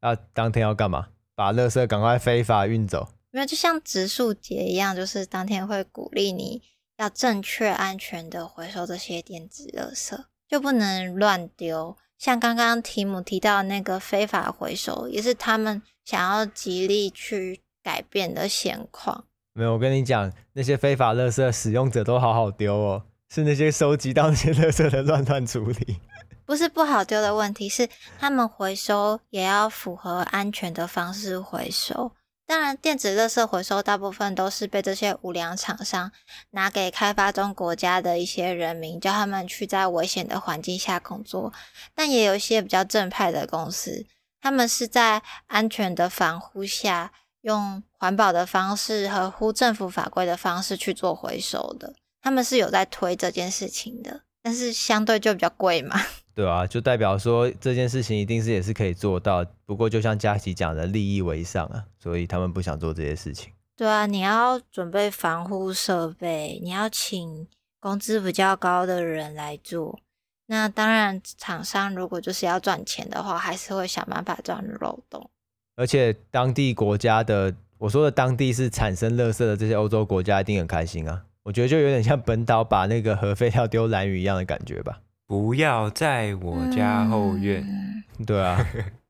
[0.00, 1.10] 啊，当天要干嘛？
[1.36, 3.06] 把垃圾赶快非法运走？
[3.30, 6.62] 没有，就像植树节一样，就是当天会鼓励你
[6.96, 11.96] 要正确、安全的回收这些电子垃圾，就不能乱丢。
[12.18, 19.26] 像刚刚提姆提到那个非法回收，也是他们想要极力去改变的现况。
[19.60, 26.00] 没有，我跟你讲，那些非法垃圾使用者都好好丢哦，是那些收集到那些垃圾的乱乱处理。
[26.46, 27.86] 不是不好丢的问题，是
[28.18, 32.12] 他们回收也要符合安全的方式回收。
[32.46, 36.10] 当然，电子垃圾回收大部分都是被这些无良厂商
[36.52, 41.52] 拿给开发中国家的一些人民，叫他们去在危险的环境下工作。
[41.94, 44.06] 但也有一些比较正派的公司，
[44.40, 47.12] 他们是在安全的防护下。
[47.42, 56.00] 用环保的方式、合乎政府法规的方式去做回收的，他们是有在推这件事情的，但是相对就比较贵嘛。
[56.34, 63.52] 对啊，就代表说这件事情一定是也是可以做到，不过就像佳琪讲的，利益为上啊，所以他们不想做这些事情。
[63.76, 69.98] 对啊，你要准备防护设备，你要请工资比较高的人来做，
[70.46, 75.30] 那当然厂商如果就是要赚钱的话，还是会想办法钻漏洞。
[75.76, 81.24] 而且当地国家的，我说的当地是产生垃圾的这些欧洲国家一定很开心啊！
[81.42, 85.00] 我觉得就有点像本岛把那个核废料丢蓝屿一样的感觉吧。
[85.26, 87.62] 不要在我家后院。
[87.62, 88.62] 嗯、对啊，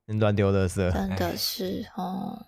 [0.06, 2.46] 乱丢垃圾，真的是哦。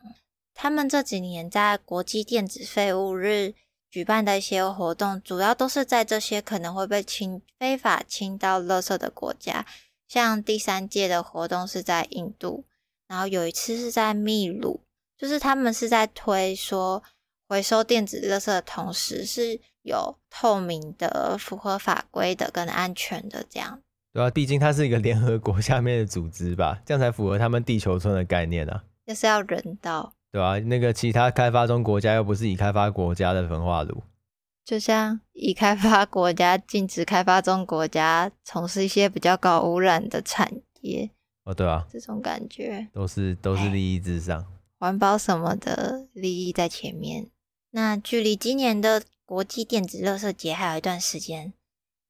[0.54, 3.54] 他们这几年在国际电子废物日
[3.90, 9.66] 举办的一些活动，主要都是在这些可能会被清非法清倒垃圾的国家，
[10.06, 12.64] 像第三届的活动是在印度。
[13.12, 14.80] 然后有一次是在秘鲁，
[15.18, 17.02] 就是他们是在推说
[17.46, 23.82] 回收电子垃圾的同时是有透明的、符合法规的跟安全的这样。
[24.14, 28.82] 对啊，毕竟它是一个联合国下面的组织吧，这样才符合他们地球村的概念啊。
[29.06, 34.02] 就是要人道，对啊，那个其他开发中国家又不是已开发国家的焚化炉，
[34.64, 40.50] 就像已开发国家禁止开发中国家从事一些比较高污染的产
[40.80, 41.10] 业。
[41.44, 44.46] 哦，对啊，这种感觉都是都是利益至上，
[44.78, 47.28] 环保什么的利益在前面。
[47.70, 51.52] 那距离今年的国际电子垃圾节还有一段时间，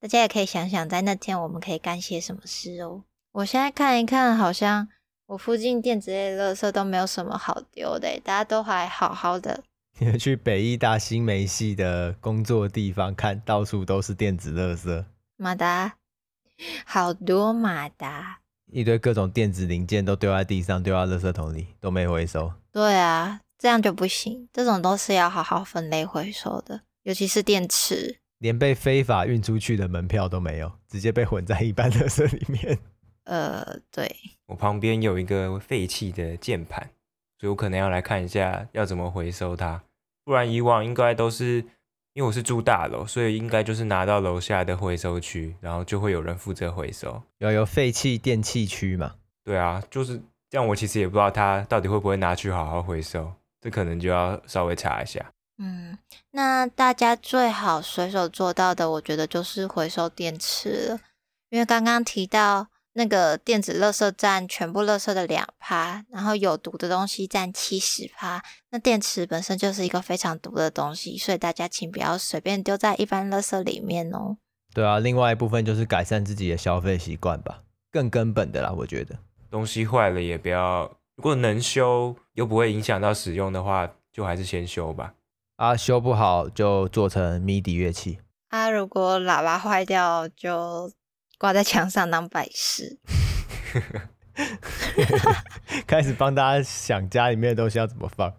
[0.00, 3.04] 大家也可以想想，在那天我们可以干些什么事哦。
[3.32, 4.88] 我现在看一看，好像
[5.26, 9.64] 我附近电子类垃圾都没有什么好丢的，大家都还好好的。
[9.98, 15.04] 你们去北艺大新媒系的工作地方看，到处都是电子垃圾，
[15.36, 15.96] 马达，
[16.84, 18.41] 好多马达。
[18.72, 22.50] 一堆各种电子零件都丢在地上，丢到垃圾桶里，都没回收。
[22.72, 24.48] 对啊，这样就不行。
[24.52, 32.78] 这种都是要好好分类回收的，尤其是电池，连被非法运出去的门票都没有，直接被混在一般 垃圾里面。
[33.24, 34.10] 呃，对。
[34.46, 36.90] 我旁边有一个废弃的键盘，
[37.38, 39.84] 所以我可能要来看一下要怎么回收它。
[40.24, 41.64] 不然以往应该都是。
[42.14, 47.22] 因为我是住大楼，所以应该就是拿到楼下的回收区，然后就会有人负责回收。
[47.38, 49.14] 要有废弃电器区嘛？
[49.44, 50.66] 对啊，就是这样。
[50.66, 55.32] 我其实也不知道他到底会不会拿去好好回收，这可能就要稍微查一下。
[55.58, 55.96] 嗯，
[56.32, 61.00] 那大家最好随手做到的，我觉得就是回收电池了，
[61.50, 62.66] 因为刚刚提到。
[62.94, 68.42] 那个电子垃圾占全部垃圾的两趴，然后有毒的东西占七十趴。
[68.70, 74.36] 那电池本身就是一个非常毒的东西，所以大家请不要随便丢在一般垃圾里面哦。
[74.74, 79.18] 对啊，另外一部分就是改善自己的消费习惯吧，更根本的啦，我觉得。
[79.50, 80.82] 东西坏了也不要，
[81.16, 85.14] 如果能修又不会影响到使用的话，就还是先修吧。
[85.56, 88.18] 啊，修不好就做成 MIDI 乐器。
[88.48, 90.92] 啊，如果喇叭坏掉就。
[91.42, 93.00] 挂在墙上当摆饰，
[95.88, 98.32] 开始帮大家想家里面的东西要怎么放。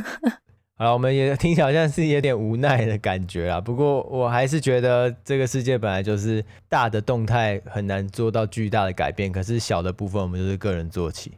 [0.74, 3.60] 好了，我们也听起来好像是有点无奈的感觉啊。
[3.60, 11.36] 不过我还是觉得这个世界本来就是大的动态很难做到巨大的改变，可是小的部分我们就是个人做起。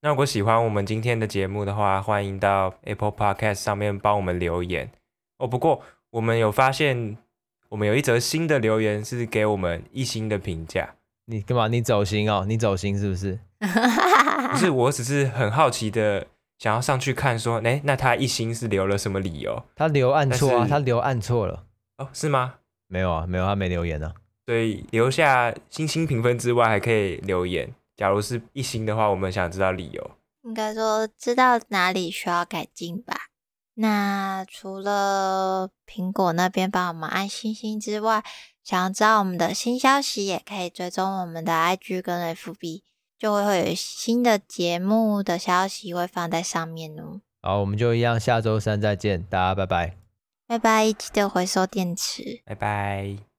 [0.00, 4.92] 那如果喜欢我们今天的节目的话，欢迎到 Apple Podcast 上面帮我们留言
[5.38, 5.48] 哦。
[5.48, 7.16] 不过我们有发现。
[7.70, 10.94] 我们有一则新的留言是给我们一星的评价。
[11.26, 11.68] 你干嘛？
[11.68, 12.44] 你走心哦？
[12.46, 13.38] 你走心是不是？
[14.50, 16.26] 不是，我只是很好奇的
[16.58, 19.62] 想要上去看，说，哎，那他一星是留了什么理由？
[19.76, 21.64] 他留按错啊，他留按错了。
[21.98, 22.54] 哦，是吗？
[22.88, 24.12] 没有啊，没有，他没留言啊。
[24.46, 27.72] 所以留下星星评分之外，还可以留言。
[27.96, 30.10] 假如是一星的话，我们想知道理由。
[30.42, 33.28] 应该说知道哪里需要改进吧。
[33.74, 38.22] 那除了苹果那边帮我们按星星之外，
[38.62, 42.82] 想要知道我们的新消息，也可以追踪我们的 IG 跟 FB，
[43.18, 47.20] 就会会有新的节目的消息会放在上面哦。
[47.40, 49.96] 好，我们就一样，下周三再见，大家拜拜，
[50.46, 53.29] 拜拜，记得回收电池，拜拜。